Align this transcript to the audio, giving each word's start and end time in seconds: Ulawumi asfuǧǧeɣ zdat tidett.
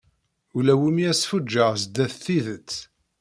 Ulawumi 0.57 1.03
asfuǧǧeɣ 1.11 1.71
zdat 1.83 2.13
tidett. 2.23 2.71